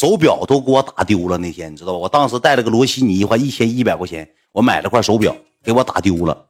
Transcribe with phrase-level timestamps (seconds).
[0.00, 1.36] 手表都给我打丢了。
[1.36, 1.98] 那天你知道吧？
[1.98, 6.46] 我当时带了个罗西尼，花一千一百块钱，我买了块手表，给我打丢了。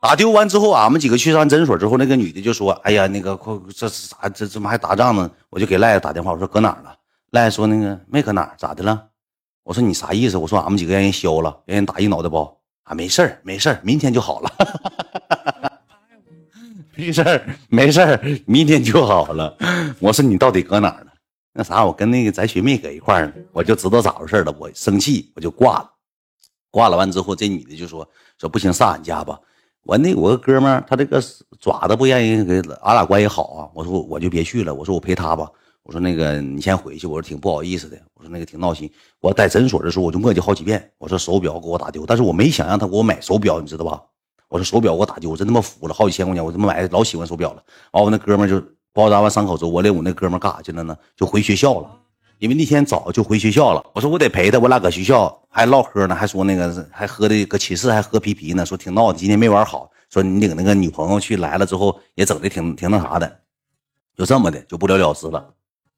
[0.00, 4.26] 打丢完之后，俺们几个去上诊所之后，那个女的就说：“哎呀，那个快，这是咋？
[4.30, 6.96] 这怎么还打仗呢？”我就给赖子打电话，我说：“搁哪儿了？”
[7.32, 9.04] 赖子说：“那个没搁哪，咋的了？”
[9.62, 14.50] 我说：“你啥意思？”我说：“俺们几个让人削了，让人打一脑袋包。”啊，没事儿，没事儿，明天就好了。
[16.96, 19.54] 没事儿，没事儿，明天就好了。
[19.98, 21.10] 我说：“你到底搁哪儿呢？”
[21.56, 24.54] 那啥，我跟那个咱学妹搁一块儿呢，我就知道咋回事了。
[24.58, 25.90] 我生气，我就挂了。
[26.70, 28.06] 挂了完之后，这女的就说
[28.38, 29.40] ：“说不行，上俺家吧。”
[29.82, 31.22] 我那我个哥们儿，他这个
[31.58, 33.70] 爪子不愿意给俺俩关系好啊。
[33.72, 35.50] 我说我就别去了，我说我陪他吧。
[35.82, 37.96] 我说那个你先回去，我说挺不好意思的。
[38.12, 38.90] 我说那个挺闹心。
[39.20, 44.02] 我在诊所的时候我就磨叽好几遍，我说手表给我打丢，但是我没想让他给我买手表，你知道吧？
[44.48, 47.62] 我说手表给我打丢，我真他妈服了，好几千块钱，我他妈买老喜欢手表了。
[47.92, 48.64] 完我那哥们儿就
[48.96, 50.96] 包扎完伤口之后，我领我那哥们干啥去了呢？
[51.14, 51.90] 就回学校了，
[52.38, 53.84] 因为那天早就回学校了。
[53.92, 59.90] 我说我得陪他，我俩搁学校还唠嗑呢，还说那个还喝的搁寝室还喝啤啤呢，说挺闹的，今天没玩好。
[60.08, 63.40] 说你领那个女朋友去来了之后，也整的挺挺那啥的，
[64.16, 65.44] 就这么的就不了了之了。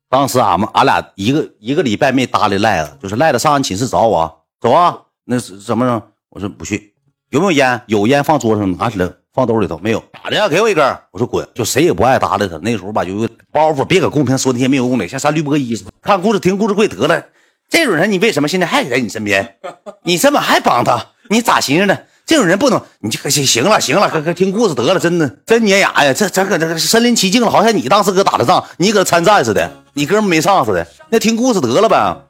[0.08, 6.02] 当时俺们俺俩一个一个礼拜没搭理赖子，就是赖子上俺寝室找我，走啊，那是怎么着？
[6.30, 6.94] 我说不去。
[7.30, 7.80] 有没有烟？
[7.86, 9.78] 有烟放桌上，拿起来放兜里头。
[9.78, 10.48] 没有，咋的？
[10.48, 10.84] 给我一根。
[11.10, 11.48] 我说滚。
[11.54, 12.58] 就谁也不爱搭理他。
[12.58, 15.92] 那时候吧，就有包袱，别搁公屏说那些没有用的，像三驴播一似的。
[16.02, 17.22] 看故事听故事会得了。
[17.68, 19.56] 这种人你为什么现在还在你身边？
[20.02, 21.12] 你怎么还帮他？
[21.30, 22.06] 你咋寻思的？
[22.24, 26.12] 这种人不能，你就行行了，行了，可可听故事得了，真的真粘牙呀！
[26.12, 30.86] 这这搁这身临其境了，好像你当时搁打的仗，你搁参战似的，你哥们没上似的。
[31.08, 32.26] 那听故事得了呗。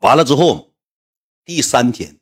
[0.00, 0.68] 完了之后，
[1.46, 2.16] 第三天，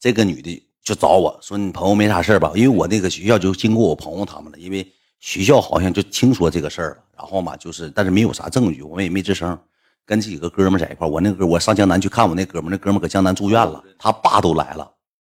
[0.00, 4.90] 这个女的就找我说：“你朋友没啥事吧？”因为我那个学校就经过我朋友他们了，因为
[5.20, 6.98] 学校好像就听说这个事儿了。
[7.16, 9.58] 然后嘛，就是但是没有啥证据，我们也没吱声。
[10.06, 14.90] 跟几个哥们在一块我那个我上江南去看我那哥们，那哥们搁江南住院了，他爸都来了，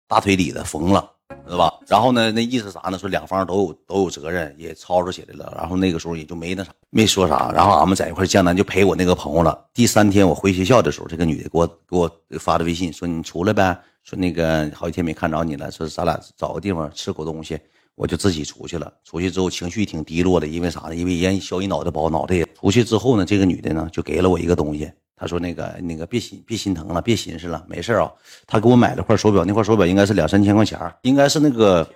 [0.08, 1.08] 大腿里的缝了。
[1.46, 1.74] 知道吧？
[1.86, 2.98] 然后呢，那意思啥呢？
[2.98, 5.52] 说两方都有都有责任，也吵吵起来了。
[5.56, 7.50] 然后那个时候也就没那啥，没说啥。
[7.52, 9.66] 然后俺们在一块江南就陪我那个朋友了。
[9.74, 13.78] 第三天我回学校的时候，这个女的给我给我发的微信，说你出来呗。
[14.02, 17.58] 说那个好几天没看着你了，说咱俩找个地方吃口东西。
[17.96, 18.92] 我就自己出去了。
[19.04, 20.96] 出去之后情绪挺低落的，因为啥呢？
[20.96, 24.90] 因为人削一脑袋包，脑袋也出去之后呢，这个女的呢就给了我一个东西。
[25.16, 28.10] 他说：“那个，那个，别心，别心疼了，别寻思了，没事啊。
[28.46, 31.88] 他给我买了块手表，那块手表应该是两三千块钱，应该是那个，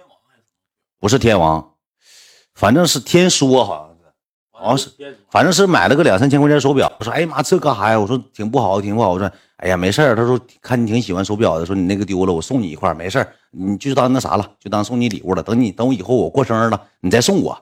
[1.01, 1.73] 不是天王，
[2.55, 4.05] 反正是天梭，好像是，
[4.53, 6.91] 好像是，反正是买了个两三千块钱手表。
[7.01, 7.99] 我说，哎呀妈，这干啥呀？
[7.99, 9.11] 我说挺不好，挺不好。
[9.11, 15.43] 我说，哎呀，没事他说，看你挺喜欢手表的，说你那个丢了，我送你一块，没事你就当那啥了，就当送你礼物了。
[15.43, 17.61] 等你，等我以后我过生日了，你再送我。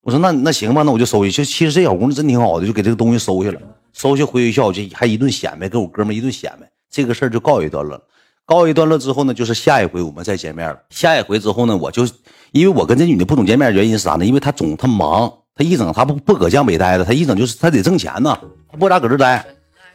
[0.00, 1.30] 我说，那那行吧，那我就收下。
[1.30, 3.60] 就其实这小姑娘真挺好的，就给这个东西收下了。”
[3.94, 7.98] 收下回学校就还一顿显摆，跟我哥们一顿显摆，这个事儿就告一段落。
[8.44, 10.78] 告一段落之后呢，就是下一回我们再见面了。
[10.90, 12.04] 下一回之后呢，我就
[12.52, 14.26] 因为我跟这女的不总见面，原因是啥呢？
[14.26, 18.38] 因为她总她忙，她一整她不不搁江北待着，她一整就是她得挣钱呢，
[18.70, 19.46] 她不咋搁这待，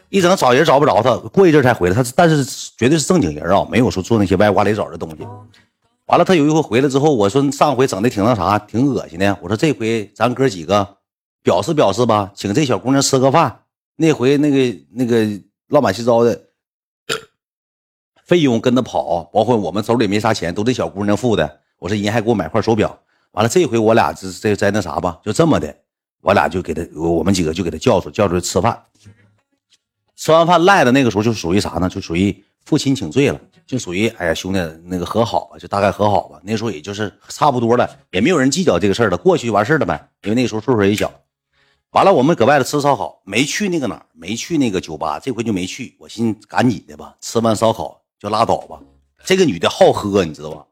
[0.08, 1.94] 一整找人找不着她，过一阵才回来。
[1.94, 2.44] 她但是
[2.76, 5.18] 绝对是正经人啊，没有说做那些歪瓜裂枣的东西。
[6.06, 9.38] 完了，她有一回回来之后，我说上回整的挺那啥，挺恶心的。
[9.42, 10.96] 我说这回咱哥几个
[11.44, 13.60] 表示表示吧，请这小姑娘吃个饭。
[14.00, 15.28] 那回那个那个
[15.66, 16.46] 乱七糟的
[18.24, 21.60] 费用跟他跑，包括我们手里没啥钱，都这小姑娘付的。
[21.78, 22.98] 我说人还给我买块手表，
[23.32, 25.76] 完了这回我俩这这在那啥吧，就这么的，
[26.22, 28.82] 我俩就给他，我们几个就给他叫出叫出来吃饭。
[30.16, 31.86] 吃完饭赖的那个时候就属于啥呢？
[31.86, 36.40] 就属于负亲请罪了，就属于哎呀兄弟那个和好吧，就大概和好吧。
[36.42, 40.08] 那时候也就是差不多了，也没有人计较这个事儿了，过去就完事儿了呗。
[40.22, 41.12] 因为那时候岁数也小。
[41.92, 45.96] 完了，我们搁外头吃烧烤，没去那个哪儿，没去那个酒吧，这回就没去。
[45.98, 48.78] 我寻思赶紧的吧，吃完烧烤就拉倒吧。
[49.24, 50.64] 这个女的好喝，你知道吧？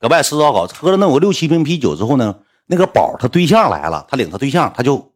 [0.00, 2.34] 搁外吃烧烤，喝了那有六七瓶啤酒之后呢，
[2.66, 5.12] 那个宝他对象来了，他领他对象，他就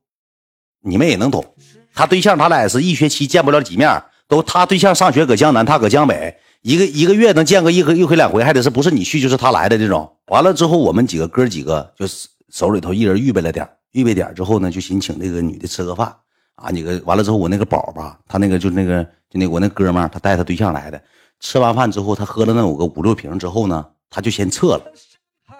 [0.80, 1.44] 你们也能懂。
[1.92, 10.08] 他对象他俩是一学期见不了几面，都他对象上学搁江南，他搁江北，一个一个月能见个一回一回两回，还得是不是你去就是他来的这种。
[10.26, 16.14] 完了之后，我们几个哥几个就是手里头一人预备了点预备点之后呢，就寻请那个女的吃个饭
[16.56, 16.70] 啊。
[16.70, 21.00] 几个完了之后，我那个宝吧，他那个就那个就那我那哥们儿，他带他对象来的。
[21.40, 24.82] 吃完饭之后，他喝了那有个五六瓶之后呢，他就先撤了。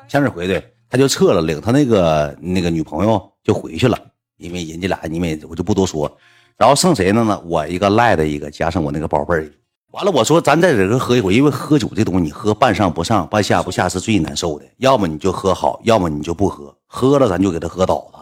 [0.08, 3.98] 向日葵的，他就撤了，领他那个那个女朋友就回去了。
[4.38, 6.10] 因为人家俩，因为我就不多说。
[6.56, 7.24] 然后剩谁呢？
[7.24, 9.50] 呢，我一个赖的一个，加上我那个宝贝儿。
[9.92, 14.64] 完了，我说咱在这个喝一回，因为喝酒这东西，你喝半上不上，半下不下是最难受的。
[14.78, 16.74] 要么你就喝好，要么你就不喝。
[16.86, 18.21] 喝了咱就给他喝倒了。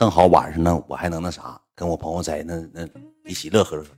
[0.00, 2.88] 正好晚上呢，我还能那啥，跟我朋友在那那
[3.26, 3.90] 一起乐呵乐呵。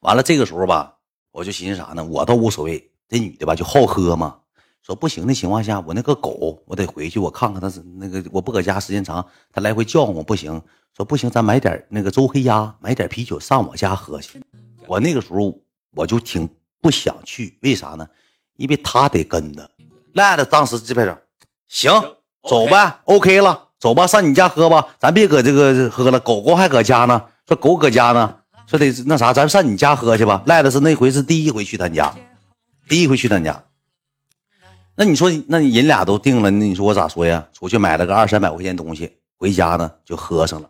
[0.00, 0.96] 完了这个时候吧，
[1.30, 2.02] 我就寻思啥呢？
[2.02, 4.38] 我倒无所谓，这女的吧就好喝嘛。
[4.80, 10.58] 说不行的情况下，我那个狗我得回去，我看看它是那个我不搁家时间长，它来回叫唤我不行。
[10.96, 14.42] 说不行，咱买点那个周黑鸭，买点啤酒上我家喝去。
[14.86, 15.54] 我那个时候
[15.96, 16.48] 我就挺
[16.80, 18.08] 不想去，为啥呢？
[18.56, 19.70] 因为他得跟着。
[20.14, 21.14] 赖子当时这边说
[21.68, 21.92] ：“行，
[22.48, 26.18] 走呗，OK 了，走吧，上你家喝吧，咱别搁这个喝了。
[26.20, 28.34] 狗狗还搁家呢，说狗搁家呢，
[28.66, 30.42] 说得那啥，咱上你家喝去吧。
[30.46, 32.12] 赖子是那回是第一回去他家，
[32.88, 33.62] 第一回去他家。
[34.96, 37.46] 那你说，那人俩都定了，那你说我咋说呀？
[37.52, 40.68] 出去买了个二三百块钱东西，回家呢就喝上了，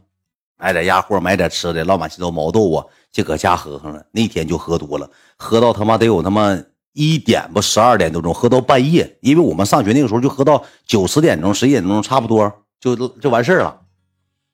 [0.59, 4.05] 买点鸭货，买点吃的，老满七糟毛豆啊，就搁家喝上了。
[4.13, 6.59] 那天就喝多了，喝到他妈得有他妈。
[6.95, 13.81] 一点不十二点多钟喝到半夜，因为我们上学那个时候就喝到九十点钟、十一点钟差不多就就完事儿了，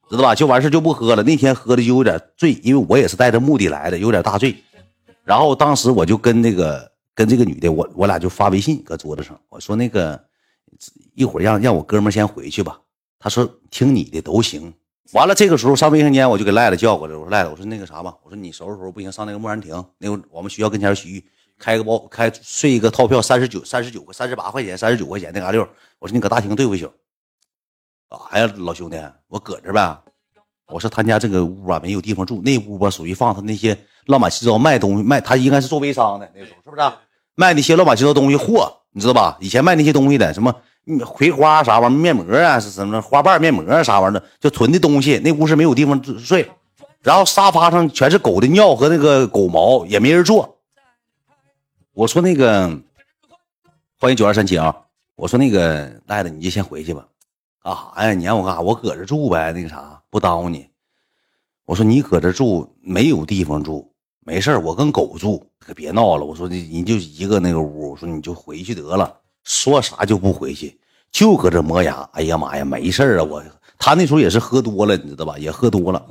[0.09, 0.35] 知道吧？
[0.35, 1.23] 就完事就不喝了。
[1.23, 4.56] 那天喝的就有点醉，因为我也是带着目的来的，有点大醉。
[5.23, 10.19] 然后当时我就跟那个跟这个女的，我我俩就发微信搁桌子上，我说那个
[11.15, 12.81] 一会儿让让我哥们先回去吧。
[13.19, 14.73] 他说听你的都行。
[15.12, 21.25] 完了这个时候上卫生间，我就给赖子叫过来，我说赖子，我说那个啥吧，我说你收拾收拾不行，上那个木兰亭，那个我们学校跟前洗浴。
[21.56, 25.67] 开个包开睡一个套票三十九三十九三十八块钱三十九块钱那嘎溜，
[26.00, 26.91] 我说你搁大厅对付一宿，
[28.30, 28.96] 哎呀老兄弟，
[29.28, 29.98] 我搁这呗。
[30.68, 36.92] 我说他家这个屋吧没有地方住，那屋吧属于放他那些乱码七糟卖东西卖，他应该是做微商的那时候，是不是？
[37.34, 39.36] 卖那些乱码七糟东西货，你知道吧？
[39.40, 40.54] 以前卖那些东西的，什么
[41.04, 45.18] 葵花啥玩意面膜啊，是什么花瓣面膜啊啥玩意的，就囤的东西。
[45.18, 46.50] 那屋是没有地方睡，
[47.02, 50.58] 然后沙发上全是狗的尿和那个狗毛，也没人坐。
[51.92, 52.68] 我说那个，
[54.00, 54.74] 欢迎九二三七啊！
[55.14, 57.06] 我说那个赖子，你就先回去吧。
[57.64, 58.12] 干啥呀？
[58.12, 58.61] 你让我干啥？
[58.61, 59.50] 我搁这住呗。
[59.52, 60.69] 那个啥，不耽误你。
[61.64, 63.90] 我说你搁这住没有地方住，
[64.20, 66.26] 没事我跟狗住，可别闹了。
[66.26, 69.11] 我说你你就一个那个屋，我说你就回去得了。
[69.44, 70.78] 说啥就不回去，
[71.11, 72.06] 就搁这磨牙。
[72.12, 73.25] 哎呀妈呀，没事啊。
[73.25, 73.43] 我
[73.78, 75.38] 他那时候也是喝多了，你知道吧？
[75.38, 76.05] 也喝多了。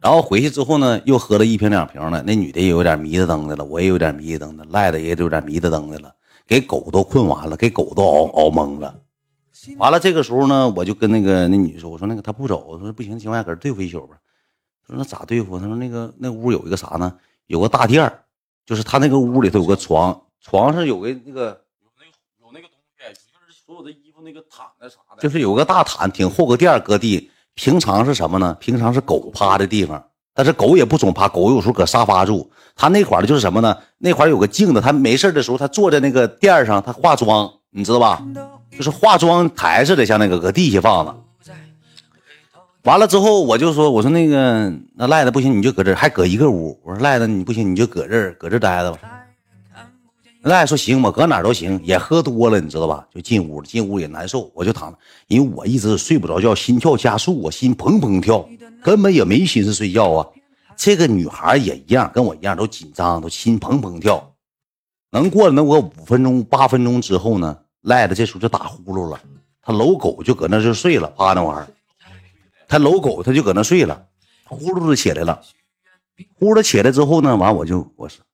[0.00, 2.22] 然后回去之后呢，又喝了一瓶两瓶的。
[2.22, 6.10] 那女的也有点迷瞪瞪的了，我也有点迷瞪瞪的，赖的也有点迷瞪瞪的了，
[6.46, 8.94] 给狗都困完了，给狗都熬熬懵了。
[9.78, 14.16] 完了，这个时候呢，我就跟那个那女说：“我说那个他不走，我说不行，情况下搁这对付一宿吧。”
[14.86, 15.58] 她说那咋对付？
[15.58, 17.14] 他说那个那屋有一个啥呢？
[17.46, 18.12] 有个大垫，
[18.66, 27.30] 就是他那个屋里头有个床，床上有个那个有那个有那个东西，就是所有的衣服那个毯子啥的，就是有个大毯，挺厚个垫搁地。
[27.54, 28.56] 平常是什么呢？
[28.58, 32.50] 平常是狗趴的地方，但是狗也不总趴，狗有时候搁沙发住。
[32.74, 33.76] 他那块儿的就是什么呢？
[33.98, 38.22] 那块儿有个镜子，他没事的时候，他坐在那个垫上，他化妆，你知道吧？
[38.70, 41.14] 就是化妆台似的，像那个搁地下放的。
[42.84, 46.78] 完了之后，我就说，我说那个那赖子不行，你就搁这，还搁一个屋。
[46.84, 48.98] 我说赖子你不行，你就搁这儿，搁这待着吧。
[50.42, 53.06] 赖说行，我搁哪都行，也喝多了，你知道吧？
[53.14, 54.98] 就进屋了，进屋也难受，我就躺着，
[55.28, 58.44] 因为我一直睡不着觉，心跳加速，我心砰砰跳，
[58.82, 60.26] 根本也没心思睡觉啊。
[60.76, 64.31] 这个女孩也一样，跟我一样都紧张，都心砰砰跳。
[65.12, 69.20] 能过了那个五分钟、八分钟之后呢，赖子这时候就打呼噜了，
[69.60, 71.68] 他搂狗就搁那就睡了，趴那玩意儿，
[72.66, 74.08] 他搂狗他就搁那睡了，
[74.44, 75.40] 呼噜就起来了，
[76.34, 78.24] 呼噜起来之后呢，完我就我说，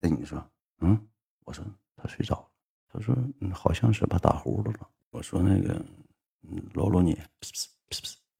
[0.00, 0.42] 那你说。
[0.80, 0.98] 嗯，
[1.44, 1.64] 我说
[1.96, 2.46] 他睡着了，
[2.92, 4.80] 他说嗯，好像是吧，打呼噜了。
[5.10, 5.80] 我说那个，
[6.74, 7.18] 搂搂你，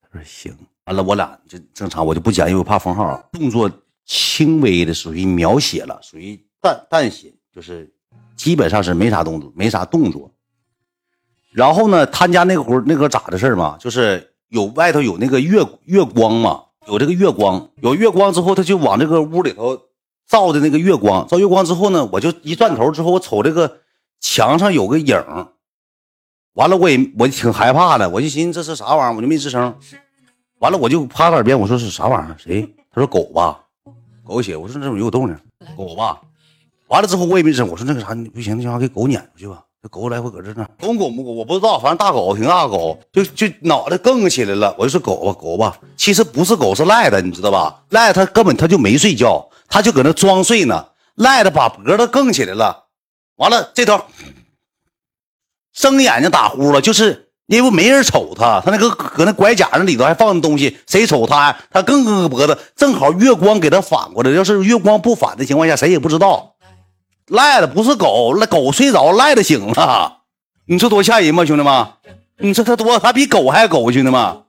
[0.01, 0.55] 他说行。
[0.85, 3.17] 完了，我俩就正常，我就不讲，因为我怕封号。
[3.33, 3.71] 动作
[4.05, 7.93] 轻微的，属于描写了，属于淡淡写，就是
[8.35, 10.33] 基本上是没啥动作，没啥动作。
[11.53, 19.79] 然后呢，他家那个活那个咋的事嘛，就是有外头有那个月月光嘛，有这个月光，有月光之后，他就往这个屋里头。
[20.27, 23.81] 照的那个月光，照月光之后呢，我就一转头之后，我瞅这个
[24.21, 25.23] 墙上有个影
[26.55, 29.77] 完了我也我挺害怕的，我就寻思这是啥玩意儿，我就没吱声。
[30.61, 32.37] 完了我就趴他耳边我说是啥玩意儿？
[32.39, 32.67] 谁？
[32.91, 33.61] 他说狗吧，
[34.25, 34.57] 狗血。
[34.57, 35.37] 我说这怎么有动静？
[35.77, 36.23] 狗吧。
[36.89, 39.63] 完了之后我也没吱声，我说那个啥你不行，那行给狗撵出去吧。
[39.83, 44.75] 这狗来回搁这呢，狗狗不狗我不知道，反正大狗挺大狗，就就脑袋更起来了。
[44.79, 47.83] 我就说狗吧狗吧，其实不是狗是赖的，你知道吧？
[47.91, 49.47] 赖他根本他就没睡觉。
[49.67, 50.87] 他就搁那装睡呢，
[51.17, 52.85] 赖的把脖子更起来了，
[53.37, 54.01] 完了这头
[55.73, 61.57] 睁眼睛打呼了，就是因为没人瞅他，他那个搁那拐角那里头还放着东西，谁瞅他？
[61.71, 66.54] 他更更个脖子，正好月光给他反过来，要是月光不反的情况下，谁也不知道。
[67.29, 70.19] 赖的不是狗，那狗睡着，赖的醒了，
[70.67, 71.87] 你说多吓人吗，兄弟们？
[72.39, 74.44] 你说他多，他比狗还狗，兄弟们。